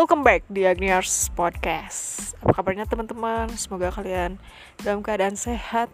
Welcome 0.00 0.24
back 0.24 0.48
di 0.48 0.64
Agniars 0.64 1.28
Podcast. 1.36 2.32
Apa 2.40 2.56
kabarnya 2.56 2.88
teman-teman? 2.88 3.52
Semoga 3.52 3.92
kalian 3.92 4.40
dalam 4.80 5.04
keadaan 5.04 5.36
sehat, 5.36 5.92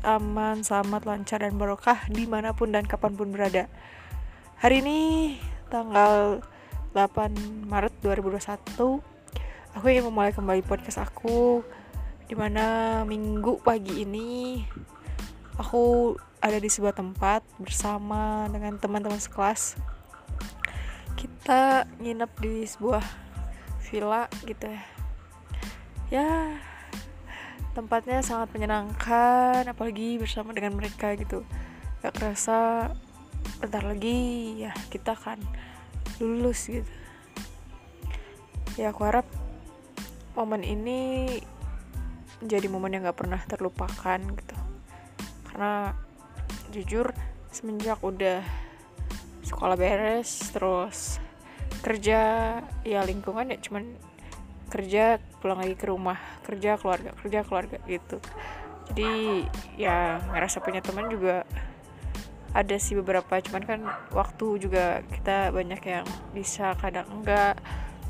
aman, 0.00 0.64
selamat, 0.64 1.04
lancar, 1.04 1.44
dan 1.44 1.52
barokah 1.60 2.08
Di 2.08 2.24
mana 2.24 2.56
pun 2.56 2.72
dan 2.72 2.88
kapan 2.88 3.12
pun 3.12 3.28
berada. 3.28 3.68
Hari 4.64 4.80
ini 4.80 5.00
tanggal 5.68 6.40
8 6.96 7.68
Maret 7.68 7.92
2021 8.00 9.04
Aku 9.76 9.84
ingin 9.92 10.08
memulai 10.08 10.32
kembali 10.32 10.64
podcast 10.64 11.04
aku 11.04 11.60
Di 12.24 12.32
mana 12.32 13.04
minggu 13.04 13.60
pagi 13.60 14.08
ini 14.08 14.64
Aku 15.60 16.16
ada 16.40 16.56
di 16.56 16.72
sebuah 16.72 16.96
tempat 16.96 17.44
bersama 17.60 18.48
dengan 18.48 18.80
teman-teman 18.80 19.20
sekelas. 19.20 19.76
Kita 21.12 21.84
nginep 22.00 22.32
di 22.40 22.64
sebuah 22.64 23.23
villa 23.88 24.26
gitu 24.48 24.66
ya. 24.68 24.82
Ya 26.12 26.30
tempatnya 27.74 28.22
sangat 28.22 28.54
menyenangkan 28.54 29.66
apalagi 29.66 30.16
bersama 30.16 30.54
dengan 30.54 30.78
mereka 30.78 31.12
gitu. 31.18 31.42
Gak 32.00 32.14
kerasa 32.14 32.90
bentar 33.60 33.82
lagi 33.84 34.60
ya 34.62 34.72
kita 34.88 35.18
akan 35.18 35.42
lulus 36.22 36.70
gitu. 36.70 36.92
Ya 38.78 38.90
aku 38.90 39.06
harap 39.06 39.26
momen 40.34 40.66
ini 40.66 41.28
menjadi 42.42 42.66
momen 42.70 42.94
yang 42.94 43.06
gak 43.06 43.18
pernah 43.18 43.40
terlupakan 43.46 44.18
gitu. 44.18 44.56
Karena 45.50 45.94
jujur 46.74 47.14
semenjak 47.54 48.02
udah 48.02 48.42
sekolah 49.46 49.78
beres 49.78 50.50
terus 50.50 51.22
kerja 51.84 52.20
ya 52.80 53.00
lingkungan 53.04 53.52
ya 53.52 53.60
cuman 53.60 53.84
kerja 54.72 55.20
pulang 55.44 55.60
lagi 55.60 55.76
ke 55.76 55.86
rumah 55.86 56.16
kerja 56.48 56.80
keluarga 56.80 57.12
kerja 57.20 57.44
keluarga 57.44 57.76
gitu. 57.84 58.16
Jadi 58.90 59.44
ya 59.76 60.18
ngerasa 60.32 60.64
punya 60.64 60.80
teman 60.80 61.12
juga 61.12 61.44
ada 62.56 62.76
sih 62.80 62.96
beberapa 62.96 63.36
cuman 63.44 63.62
kan 63.68 63.80
waktu 64.16 64.62
juga 64.64 65.04
kita 65.12 65.52
banyak 65.52 65.82
yang 65.84 66.06
bisa 66.32 66.72
kadang 66.80 67.04
enggak 67.12 67.60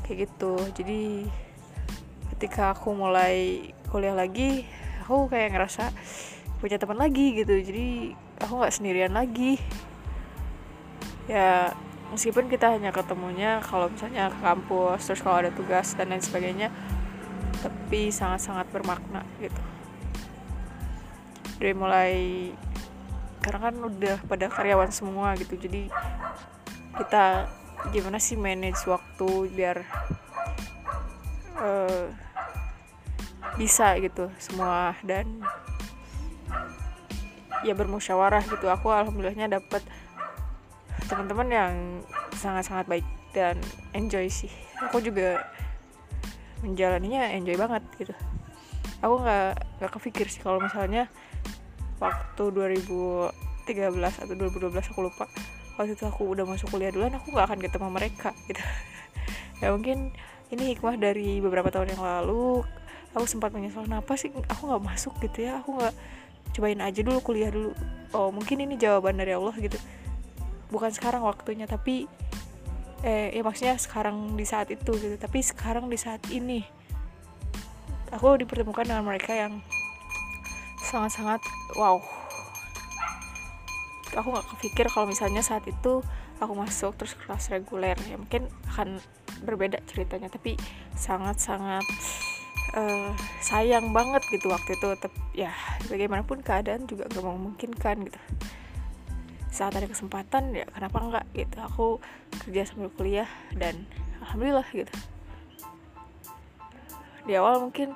kayak 0.07 0.31
gitu. 0.31 0.55
Jadi 0.71 1.27
ketika 2.35 2.71
aku 2.73 2.95
mulai 2.95 3.69
kuliah 3.91 4.15
lagi 4.15 4.63
aku 5.03 5.27
kayak 5.27 5.51
ngerasa 5.51 5.91
punya 6.63 6.79
teman 6.79 6.97
lagi 6.97 7.35
gitu. 7.43 7.59
Jadi 7.59 8.15
aku 8.39 8.53
nggak 8.63 8.73
sendirian 8.73 9.13
lagi. 9.13 9.59
Ya 11.27 11.75
meskipun 12.13 12.51
kita 12.51 12.75
hanya 12.75 12.93
ketemunya 12.93 13.63
kalau 13.65 13.89
misalnya 13.89 14.29
ke 14.29 14.39
kampus 14.41 15.09
terus 15.09 15.21
kalau 15.25 15.41
ada 15.41 15.51
tugas 15.53 15.97
dan 15.97 16.13
lain 16.13 16.21
sebagainya 16.21 16.69
tapi 17.63 18.13
sangat-sangat 18.13 18.69
bermakna 18.69 19.25
gitu. 19.41 19.61
Dari 21.57 21.73
mulai 21.73 22.13
karena 23.41 23.71
kan 23.71 23.75
udah 23.77 24.17
pada 24.25 24.49
karyawan 24.49 24.89
semua 24.89 25.37
gitu 25.37 25.55
jadi 25.55 25.89
kita 26.97 27.49
gimana 27.93 28.17
sih 28.17 28.33
manage 28.33 28.81
waktu 28.89 29.29
biar 29.53 29.85
uh, 31.61 32.09
bisa 33.55 33.95
gitu 34.01 34.27
semua 34.41 34.97
dan 35.05 35.25
ya 37.63 37.73
bermusyawarah 37.73 38.45
gitu. 38.45 38.69
Aku 38.69 38.91
alhamdulillahnya 38.91 39.61
dapat 39.61 39.81
teman-teman 41.05 41.47
yang 41.49 41.73
sangat-sangat 42.33 42.85
baik 42.89 43.07
dan 43.31 43.59
enjoy 43.93 44.25
sih. 44.31 44.49
Aku 44.89 45.03
juga 45.03 45.45
menjalaninya 46.65 47.29
enjoy 47.35 47.55
banget 47.59 47.83
gitu. 48.01 48.13
Aku 49.05 49.21
nggak 49.21 49.81
nggak 49.81 49.91
kepikir 49.91 50.25
sih 50.31 50.41
kalau 50.41 50.57
misalnya 50.57 51.11
waktu 52.01 52.43
2013 52.49 54.23
atau 54.25 54.33
2012 54.33 54.91
aku 54.91 55.01
lupa. 55.05 55.29
Waktu 55.75 55.93
itu 55.93 56.07
aku 56.07 56.31
udah 56.31 56.47
masuk 56.47 56.71
kuliah 56.71 56.89
duluan 56.89 57.13
aku 57.13 57.35
nggak 57.35 57.45
akan 57.53 57.59
ketemu 57.61 57.87
mereka 57.93 58.29
gitu. 58.49 58.61
Ya 59.63 59.71
mungkin 59.71 60.11
ini 60.51 60.75
hikmah 60.75 60.99
dari 60.99 61.39
beberapa 61.39 61.71
tahun 61.71 61.95
yang 61.95 62.03
lalu. 62.03 62.67
Aku 63.15 63.23
sempat 63.23 63.55
menyesal 63.55 63.87
kenapa 63.87 64.19
sih 64.19 64.27
aku 64.51 64.67
nggak 64.67 64.83
masuk 64.83 65.15
gitu 65.23 65.47
ya? 65.47 65.63
Aku 65.63 65.79
nggak 65.79 65.95
cobain 66.51 66.83
aja 66.83 66.99
dulu 66.99 67.23
kuliah 67.23 67.47
dulu. 67.47 67.71
Oh 68.11 68.35
mungkin 68.35 68.59
ini 68.59 68.75
jawaban 68.75 69.15
dari 69.15 69.31
Allah 69.31 69.55
gitu 69.55 69.79
bukan 70.73 70.91
sekarang 70.93 71.21
waktunya 71.21 71.69
tapi 71.69 72.09
eh 73.05 73.29
ya 73.37 73.41
maksudnya 73.45 73.77
sekarang 73.77 74.33
di 74.33 74.45
saat 74.47 74.73
itu 74.73 74.97
gitu. 74.97 75.15
Tapi 75.19 75.39
sekarang 75.45 75.91
di 75.91 75.97
saat 75.99 76.25
ini 76.33 76.65
aku 78.09 78.41
dipertemukan 78.41 78.87
dengan 78.87 79.05
mereka 79.05 79.35
yang 79.35 79.61
sangat-sangat 80.81 81.41
wow. 81.77 82.01
Aku 84.15 84.31
nggak 84.31 84.47
kepikir 84.57 84.87
kalau 84.89 85.05
misalnya 85.05 85.43
saat 85.45 85.67
itu 85.67 86.01
aku 86.39 86.53
masuk 86.55 86.95
terus 86.97 87.15
kelas 87.15 87.51
reguler 87.51 87.95
ya 88.09 88.15
mungkin 88.17 88.47
akan 88.73 88.97
berbeda 89.45 89.83
ceritanya. 89.85 90.31
Tapi 90.31 90.57
sangat-sangat 90.97 91.85
uh, 92.73 93.11
sayang 93.43 93.93
banget 93.93 94.25
gitu 94.33 94.49
waktu 94.49 94.73
itu. 94.73 94.89
Tapi 94.97 95.17
ya 95.35 95.53
bagaimanapun 95.91 96.41
keadaan 96.41 96.89
juga 96.89 97.05
gak 97.11 97.21
memungkinkan 97.21 98.07
gitu 98.07 98.21
saat 99.55 99.71
ada 99.71 99.87
kesempatan 99.87 100.51
ya 100.51 100.67
kenapa 100.67 100.99
enggak 100.99 101.25
gitu. 101.31 101.57
Aku 101.63 101.85
kerja 102.43 102.67
sambil 102.67 102.91
kuliah 102.91 103.29
dan 103.55 103.87
alhamdulillah 104.19 104.67
gitu. 104.75 104.91
Di 107.23 107.39
awal 107.39 107.63
mungkin 107.63 107.95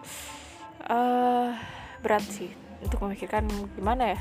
uh, 0.88 1.52
berat 2.00 2.24
sih 2.24 2.48
untuk 2.80 3.04
memikirkan 3.04 3.44
gimana 3.76 4.16
ya. 4.16 4.20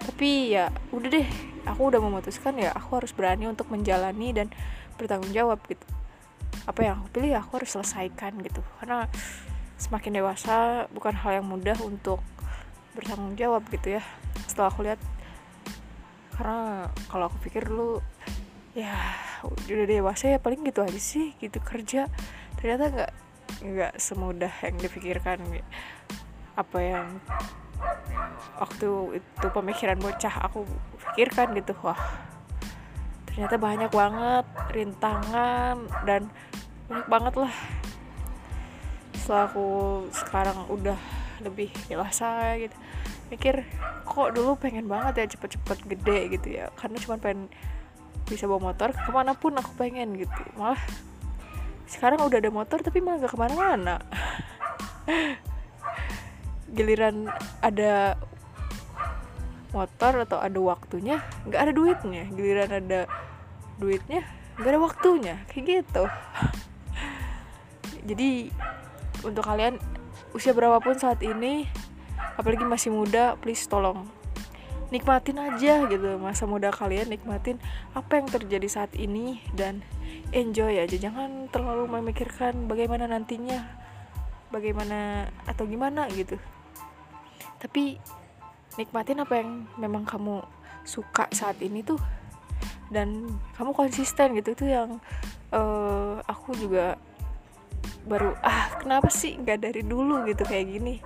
Tapi 0.00 0.30
ya 0.56 0.72
udah 0.96 1.08
deh 1.12 1.28
aku 1.68 1.92
udah 1.92 2.00
memutuskan 2.00 2.56
ya 2.56 2.72
aku 2.72 2.96
harus 2.96 3.12
berani 3.12 3.44
untuk 3.44 3.68
menjalani 3.68 4.32
dan 4.32 4.48
bertanggung 4.96 5.36
jawab 5.36 5.60
gitu. 5.68 5.84
Apa 6.64 6.80
yang 6.80 7.04
aku 7.04 7.20
pilih 7.20 7.36
ya 7.36 7.44
aku 7.44 7.60
harus 7.60 7.76
selesaikan 7.76 8.40
gitu. 8.40 8.64
Karena 8.80 9.04
semakin 9.76 10.24
dewasa 10.24 10.88
bukan 10.96 11.12
hal 11.12 11.44
yang 11.44 11.46
mudah 11.46 11.76
untuk 11.84 12.24
bertanggung 12.96 13.36
jawab 13.36 13.68
gitu 13.68 14.00
ya. 14.00 14.02
Setelah 14.48 14.72
aku 14.72 14.88
lihat 14.88 15.00
karena 16.40 16.88
kalau 17.12 17.28
aku 17.28 17.36
pikir 17.44 17.68
dulu 17.68 18.00
ya 18.72 18.96
udah 19.44 19.84
dewasa 19.84 20.32
ya 20.32 20.38
paling 20.40 20.64
gitu 20.64 20.80
aja 20.80 20.96
sih 20.96 21.36
gitu 21.36 21.60
kerja. 21.60 22.08
Ternyata 22.56 22.84
nggak 22.88 23.12
nggak 23.60 23.92
semudah 24.00 24.48
yang 24.64 24.76
dipikirkan. 24.80 25.36
Apa 26.56 26.78
yang 26.80 27.20
waktu 28.56 29.20
itu 29.20 29.46
pemikiran 29.52 30.00
bocah 30.00 30.34
aku 30.48 30.64
pikirkan 31.12 31.56
gitu 31.56 31.72
wah 31.80 31.96
ternyata 33.24 33.56
banyak 33.56 33.88
banget 33.88 34.44
rintangan 34.76 35.76
dan 36.08 36.28
banyak 36.88 37.08
banget 37.08 37.34
lah. 37.36 37.54
Setelah 39.12 39.44
aku 39.48 39.68
sekarang 40.12 40.58
udah 40.72 41.00
lebih 41.44 41.68
dewasa 41.88 42.56
gitu 42.60 42.76
mikir 43.30 43.62
kok 44.02 44.34
dulu 44.34 44.58
pengen 44.58 44.90
banget 44.90 45.22
ya 45.22 45.26
cepet-cepet 45.38 45.78
gede 45.86 46.18
gitu 46.34 46.48
ya? 46.50 46.68
Karena 46.74 46.98
cuma 46.98 47.16
pengen 47.16 47.46
bisa 48.26 48.50
bawa 48.50 48.70
motor 48.70 48.90
ke 48.90 49.10
mana 49.10 49.32
pun 49.38 49.54
aku 49.54 49.70
pengen 49.78 50.18
gitu. 50.18 50.42
Malah 50.58 50.82
sekarang 51.90 52.22
udah 52.22 52.38
ada 52.38 52.50
motor 52.50 52.78
tapi 52.82 52.98
malah 53.02 53.22
gak 53.22 53.32
ke 53.34 53.38
mana-mana. 53.38 53.96
Giliran 56.76 57.30
ada 57.62 58.18
motor 59.70 60.26
atau 60.26 60.38
ada 60.42 60.58
waktunya 60.58 61.22
nggak 61.46 61.60
ada 61.62 61.72
duitnya. 61.74 62.22
Giliran 62.34 62.70
ada 62.70 63.00
duitnya 63.78 64.26
nggak 64.58 64.70
ada 64.70 64.80
waktunya. 64.82 65.34
Kayak 65.50 65.86
gitu. 65.86 66.04
Jadi 68.10 68.50
untuk 69.26 69.44
kalian 69.46 69.78
usia 70.34 70.54
berapapun 70.54 70.94
saat 70.94 71.18
ini 71.26 71.66
apalagi 72.40 72.64
masih 72.64 72.88
muda 72.88 73.36
please 73.36 73.68
tolong 73.68 74.08
nikmatin 74.90 75.38
aja 75.38 75.86
gitu. 75.86 76.18
Masa 76.18 76.44
muda 76.44 76.74
kalian 76.74 77.08
nikmatin 77.12 77.56
apa 77.94 78.18
yang 78.18 78.26
terjadi 78.26 78.66
saat 78.66 78.92
ini 78.98 79.38
dan 79.54 79.80
enjoy 80.34 80.76
aja. 80.76 80.96
Jangan 80.98 81.48
terlalu 81.48 81.86
memikirkan 81.86 82.66
bagaimana 82.66 83.06
nantinya 83.06 83.64
bagaimana 84.50 85.30
atau 85.46 85.64
gimana 85.64 86.10
gitu. 86.10 86.36
Tapi 87.62 88.02
nikmatin 88.76 89.22
apa 89.22 89.34
yang 89.40 89.66
memang 89.78 90.02
kamu 90.02 90.42
suka 90.82 91.30
saat 91.30 91.58
ini 91.62 91.86
tuh 91.86 91.98
dan 92.90 93.38
kamu 93.54 93.70
konsisten 93.72 94.34
gitu. 94.34 94.58
Itu 94.58 94.66
yang 94.66 94.98
uh, 95.54 96.18
aku 96.26 96.58
juga 96.58 96.98
baru 98.10 98.32
ah 98.42 98.80
kenapa 98.80 99.12
sih 99.12 99.38
nggak 99.38 99.70
dari 99.70 99.82
dulu? 99.86 100.26
gitu 100.26 100.42
kayak 100.42 100.66
gini. 100.66 100.98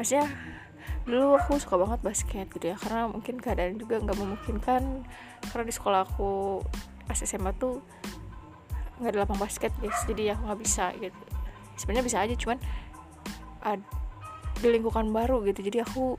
Maksudnya 0.00 0.55
dulu 1.06 1.38
aku 1.38 1.62
suka 1.62 1.78
banget 1.78 2.00
basket 2.02 2.46
gitu 2.50 2.74
ya 2.74 2.76
karena 2.76 3.06
mungkin 3.06 3.38
keadaan 3.38 3.78
juga 3.78 4.02
nggak 4.02 4.18
memungkinkan 4.18 5.06
karena 5.54 5.64
di 5.64 5.74
sekolah 5.74 6.02
aku 6.02 6.60
pas 7.06 7.22
SMA 7.22 7.54
tuh 7.54 7.78
nggak 8.98 9.12
ada 9.12 9.18
lapang 9.22 9.38
basket 9.40 9.72
guys. 9.78 9.96
Jadi 10.08 10.32
aku 10.32 10.42
nggak 10.48 10.60
bisa 10.60 10.90
gitu. 10.98 11.22
Sebenarnya 11.76 12.04
bisa 12.04 12.18
aja 12.24 12.34
cuman 12.34 12.58
ad, 13.62 13.80
di 14.60 14.68
lingkungan 14.72 15.12
baru 15.12 15.44
gitu. 15.44 15.60
Jadi 15.62 15.78
aku 15.84 16.16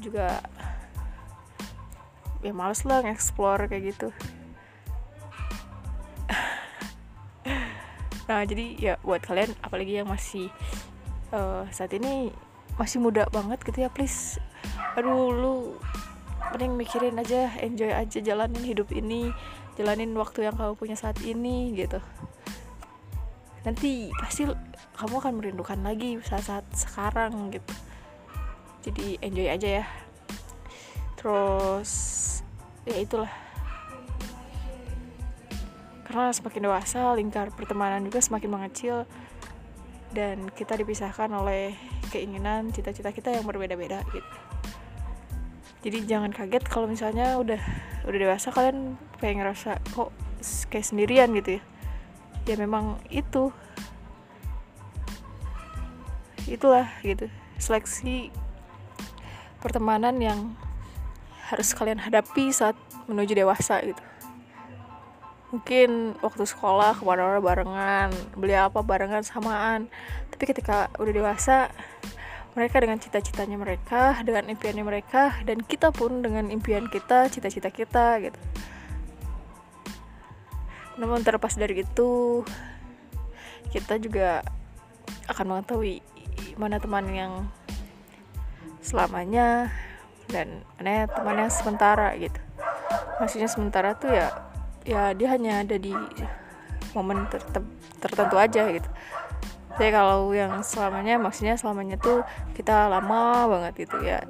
juga 0.00 0.40
ya 2.38 2.54
males 2.54 2.86
lah 2.86 3.02
nge-explore 3.04 3.68
kayak 3.70 3.94
gitu. 3.94 4.08
Nah 8.28 8.44
jadi 8.44 8.76
ya 8.76 8.94
buat 9.00 9.24
kalian 9.24 9.56
apalagi 9.64 10.04
yang 10.04 10.08
masih 10.12 10.52
uh, 11.32 11.64
saat 11.72 11.96
ini 11.96 12.28
masih 12.78 13.02
muda 13.02 13.26
banget 13.28 13.58
gitu 13.66 13.84
ya 13.84 13.90
please. 13.90 14.38
Aduh 14.94 15.34
lu 15.34 15.54
mending 16.54 16.78
mikirin 16.78 17.18
aja 17.20 17.52
enjoy 17.60 17.92
aja 17.92 18.18
jalanin 18.24 18.64
hidup 18.64 18.88
ini 18.94 19.34
jalanin 19.76 20.16
waktu 20.16 20.48
yang 20.48 20.56
kamu 20.56 20.74
punya 20.78 20.96
saat 20.96 21.20
ini 21.22 21.74
gitu. 21.76 22.00
Nanti 23.66 24.08
pasti 24.16 24.48
kamu 24.98 25.14
akan 25.22 25.32
merindukan 25.38 25.78
lagi 25.84 26.18
saat-saat 26.22 26.66
sekarang 26.74 27.54
gitu. 27.54 27.74
Jadi 28.86 29.20
enjoy 29.22 29.46
aja 29.46 29.68
ya. 29.82 29.84
Terus 31.18 31.90
ya 32.86 32.96
itulah. 32.98 33.30
Karena 36.08 36.32
semakin 36.32 36.64
dewasa 36.64 37.12
lingkar 37.14 37.52
pertemanan 37.52 38.00
juga 38.02 38.24
semakin 38.24 38.48
mengecil 38.48 39.04
dan 40.12 40.48
kita 40.52 40.76
dipisahkan 40.78 41.28
oleh 41.32 41.76
keinginan 42.08 42.72
cita-cita 42.72 43.12
kita 43.12 43.32
yang 43.34 43.44
berbeda-beda 43.44 44.00
gitu. 44.12 44.28
Jadi 45.84 45.98
jangan 46.08 46.34
kaget 46.34 46.64
kalau 46.66 46.90
misalnya 46.90 47.38
udah 47.38 47.60
udah 48.08 48.18
dewasa 48.18 48.50
kalian 48.50 48.98
kayak 49.20 49.44
ngerasa 49.44 49.78
kok 49.94 50.10
kayak 50.72 50.86
sendirian 50.86 51.30
gitu 51.36 51.60
ya. 51.60 51.62
Ya 52.48 52.56
memang 52.56 52.96
itu. 53.12 53.52
Itulah 56.48 56.88
gitu. 57.04 57.28
Seleksi 57.60 58.32
pertemanan 59.60 60.16
yang 60.18 60.56
harus 61.52 61.72
kalian 61.76 62.00
hadapi 62.00 62.48
saat 62.52 62.76
menuju 63.08 63.36
dewasa 63.36 63.80
gitu 63.84 64.07
mungkin 65.48 66.12
waktu 66.20 66.44
sekolah 66.44 67.00
ke 67.00 67.02
mana-mana 67.08 67.40
barengan 67.40 68.10
beli 68.36 68.56
apa 68.56 68.84
barengan 68.84 69.24
samaan. 69.24 69.88
Tapi 70.28 70.44
ketika 70.44 70.92
udah 71.00 71.12
dewasa 71.12 71.72
mereka 72.52 72.82
dengan 72.82 72.98
cita-citanya 72.98 73.54
mereka 73.54 74.18
dengan 74.26 74.50
impiannya 74.50 74.84
mereka 74.84 75.38
dan 75.46 75.62
kita 75.62 75.94
pun 75.94 76.20
dengan 76.20 76.50
impian 76.50 76.90
kita 76.90 77.30
cita-cita 77.30 77.70
kita 77.70 78.18
gitu. 78.18 78.40
Namun 80.98 81.22
terlepas 81.22 81.54
dari 81.54 81.86
itu 81.86 82.42
kita 83.70 84.00
juga 84.02 84.42
akan 85.30 85.54
mengetahui 85.54 86.02
mana 86.58 86.82
teman 86.82 87.06
yang 87.12 87.32
selamanya 88.82 89.70
dan 90.26 90.66
mana 90.76 91.06
teman 91.06 91.46
yang 91.46 91.52
sementara 91.52 92.16
gitu. 92.18 92.40
Maksudnya 93.22 93.46
sementara 93.46 93.94
tuh 93.94 94.10
ya 94.10 94.47
ya 94.88 95.12
dia 95.12 95.28
hanya 95.36 95.60
ada 95.60 95.76
di 95.76 95.92
momen 96.96 97.28
tertentu 98.00 98.36
aja 98.40 98.64
gitu. 98.72 98.88
Tapi 99.76 99.94
kalau 99.94 100.32
yang 100.32 100.64
selamanya 100.64 101.20
maksudnya 101.20 101.54
selamanya 101.60 102.00
tuh 102.00 102.24
kita 102.56 102.88
lama 102.88 103.46
banget 103.46 103.86
gitu 103.86 104.00
ya 104.02 104.24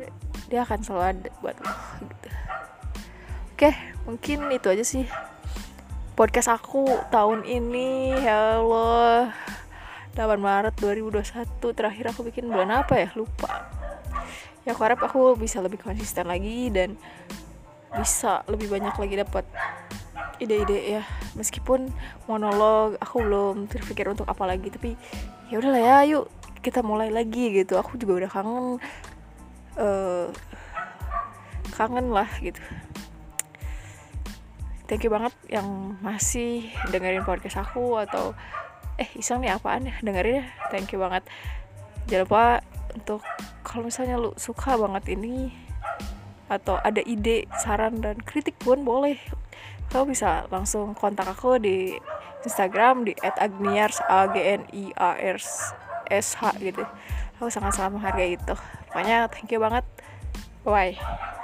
dia 0.50 0.64
akan 0.66 0.81
selalu 0.82 1.05
ada 1.08 1.31
buat 1.40 1.56
lo 1.62 1.72
gitu. 2.05 2.28
Oke 3.55 3.70
mungkin 4.05 4.38
itu 4.50 4.66
aja 4.66 4.84
sih 4.84 5.06
podcast 6.19 6.50
aku 6.50 6.84
tahun 7.14 7.46
ini. 7.46 8.19
Ya 8.19 8.58
Allah 8.58 9.31
8 10.19 10.34
Maret 10.43 10.75
2021 10.82 11.62
terakhir 11.78 12.11
aku 12.11 12.26
bikin 12.26 12.50
bulan 12.50 12.82
apa 12.82 12.99
ya? 12.99 13.08
Lupa. 13.14 13.70
Ya 14.66 14.75
aku 14.75 14.82
harap 14.82 15.00
aku 15.00 15.38
bisa 15.38 15.62
lebih 15.62 15.78
konsisten 15.78 16.26
lagi 16.26 16.69
dan 16.75 16.99
bisa 17.94 18.44
lebih 18.50 18.69
banyak 18.69 18.93
lagi 18.99 19.14
dapat 19.16 19.44
ide-ide 20.38 20.99
ya. 20.99 21.02
Meskipun 21.35 21.90
monolog 22.26 22.99
aku 22.99 23.23
belum 23.23 23.67
terpikir 23.70 24.08
untuk 24.11 24.26
apa 24.26 24.46
lagi 24.49 24.70
tapi 24.73 24.94
ya 25.52 25.58
udahlah 25.58 25.82
ya 25.82 25.99
yuk 26.06 26.26
kita 26.62 26.82
mulai 26.82 27.12
lagi 27.12 27.52
gitu. 27.52 27.79
Aku 27.79 27.99
juga 27.99 28.25
udah 28.25 28.31
kangen 28.31 28.67
uh, 29.79 30.26
kangen 31.75 32.11
lah 32.11 32.29
gitu. 32.43 32.61
Thank 34.88 35.05
you 35.05 35.12
banget 35.12 35.37
yang 35.52 36.00
masih 36.00 36.73
dengerin 36.88 37.20
podcast 37.23 37.61
aku 37.61 38.00
atau 38.00 38.32
eh 38.96 39.06
iseng 39.14 39.44
nih 39.44 39.52
apaan 39.52 39.87
ya? 39.87 39.94
Dengerin 40.00 40.43
ya. 40.43 40.46
Thank 40.73 40.96
you 40.96 40.99
banget. 40.99 41.29
Jangan 42.08 42.25
lupa 42.25 42.44
untuk 42.96 43.20
kalau 43.61 43.85
misalnya 43.85 44.17
lu 44.17 44.32
suka 44.40 44.81
banget 44.81 45.12
ini 45.12 45.52
atau 46.49 46.81
ada 46.81 47.05
ide 47.05 47.44
saran 47.61 48.00
dan 48.00 48.17
kritik 48.25 48.56
pun 48.56 48.81
boleh 48.81 49.20
kamu 49.88 50.12
bisa 50.12 50.44
langsung 50.52 50.93
kontak 50.93 51.29
aku 51.29 51.56
di 51.56 51.96
Instagram 52.44 53.08
di 53.08 53.12
@agniars 53.20 53.99
a 54.06 54.29
g 54.31 54.37
n 54.61 54.62
i 54.73 54.93
a 54.94 55.17
r 55.17 55.38
s 56.08 56.29
h 56.38 56.43
gitu. 56.61 56.85
Aku 57.38 57.49
sangat 57.49 57.76
sangat 57.76 57.96
menghargai 57.96 58.37
itu. 58.37 58.55
Pokoknya 58.90 59.31
thank 59.31 59.50
you 59.52 59.61
banget. 59.61 59.85
Bye 60.67 61.38